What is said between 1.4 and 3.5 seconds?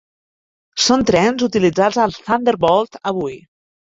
utilitzats al Thunderbolt avui.